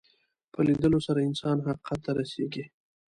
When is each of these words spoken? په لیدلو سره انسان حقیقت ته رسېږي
په 0.53 0.59
لیدلو 0.67 0.99
سره 1.07 1.25
انسان 1.29 1.57
حقیقت 1.67 1.99
ته 2.05 2.11
رسېږي 2.19 2.65